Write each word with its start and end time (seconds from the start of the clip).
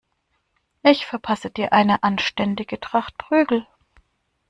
Ich 0.81 1.05
verpasse 1.05 1.51
dir 1.51 1.73
eine 1.73 2.01
anständige 2.01 2.79
Tracht 2.79 3.19
Prügel. 3.19 3.67